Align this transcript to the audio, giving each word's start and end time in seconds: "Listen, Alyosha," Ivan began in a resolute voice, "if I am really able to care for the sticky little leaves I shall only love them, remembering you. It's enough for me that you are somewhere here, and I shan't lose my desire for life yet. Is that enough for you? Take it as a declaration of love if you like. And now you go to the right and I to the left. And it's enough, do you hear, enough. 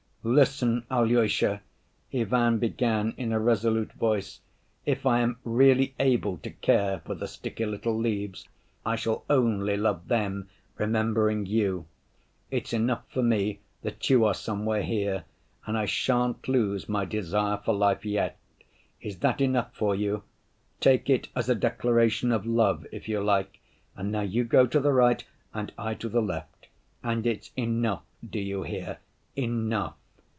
"Listen, 0.23 0.85
Alyosha," 0.91 1.63
Ivan 2.13 2.59
began 2.59 3.15
in 3.17 3.31
a 3.31 3.39
resolute 3.39 3.91
voice, 3.93 4.39
"if 4.85 5.03
I 5.03 5.19
am 5.21 5.39
really 5.43 5.95
able 5.99 6.37
to 6.43 6.51
care 6.51 6.99
for 7.03 7.15
the 7.15 7.27
sticky 7.27 7.65
little 7.65 7.97
leaves 7.97 8.47
I 8.85 8.97
shall 8.97 9.23
only 9.31 9.75
love 9.77 10.09
them, 10.09 10.47
remembering 10.77 11.47
you. 11.47 11.87
It's 12.51 12.71
enough 12.71 13.01
for 13.09 13.23
me 13.23 13.61
that 13.81 14.11
you 14.11 14.23
are 14.23 14.35
somewhere 14.35 14.83
here, 14.83 15.23
and 15.65 15.75
I 15.75 15.85
shan't 15.85 16.47
lose 16.47 16.87
my 16.87 17.03
desire 17.03 17.57
for 17.57 17.73
life 17.73 18.05
yet. 18.05 18.37
Is 19.01 19.17
that 19.21 19.41
enough 19.41 19.73
for 19.73 19.95
you? 19.95 20.21
Take 20.79 21.09
it 21.09 21.29
as 21.35 21.49
a 21.49 21.55
declaration 21.55 22.31
of 22.31 22.45
love 22.45 22.85
if 22.91 23.07
you 23.09 23.23
like. 23.23 23.59
And 23.95 24.11
now 24.11 24.21
you 24.21 24.43
go 24.43 24.67
to 24.67 24.79
the 24.79 24.93
right 24.93 25.25
and 25.51 25.73
I 25.79 25.95
to 25.95 26.07
the 26.07 26.21
left. 26.21 26.67
And 27.01 27.25
it's 27.25 27.49
enough, 27.57 28.03
do 28.29 28.37
you 28.37 28.61
hear, 28.61 28.99
enough. 29.35 29.95